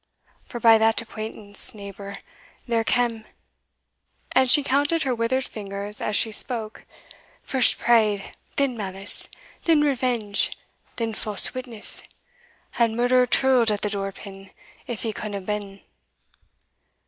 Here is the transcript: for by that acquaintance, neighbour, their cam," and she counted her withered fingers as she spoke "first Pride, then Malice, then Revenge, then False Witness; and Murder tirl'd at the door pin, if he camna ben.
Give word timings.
for 0.43 0.59
by 0.59 0.79
that 0.79 0.99
acquaintance, 0.99 1.75
neighbour, 1.75 2.17
their 2.67 2.83
cam," 2.83 3.23
and 4.31 4.49
she 4.49 4.63
counted 4.63 5.03
her 5.03 5.13
withered 5.13 5.43
fingers 5.45 6.01
as 6.01 6.15
she 6.15 6.31
spoke 6.31 6.85
"first 7.43 7.77
Pride, 7.77 8.35
then 8.55 8.75
Malice, 8.75 9.29
then 9.65 9.81
Revenge, 9.81 10.57
then 10.95 11.13
False 11.13 11.53
Witness; 11.53 12.01
and 12.79 12.97
Murder 12.97 13.27
tirl'd 13.27 13.69
at 13.69 13.81
the 13.83 13.91
door 13.91 14.11
pin, 14.11 14.49
if 14.87 15.03
he 15.03 15.13
camna 15.13 15.39
ben. 15.39 15.81